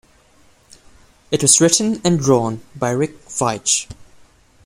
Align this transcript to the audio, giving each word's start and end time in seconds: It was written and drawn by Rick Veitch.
It 1.29 1.43
was 1.43 1.61
written 1.61 2.01
and 2.03 2.19
drawn 2.19 2.61
by 2.75 2.89
Rick 2.89 3.19
Veitch. 3.27 3.85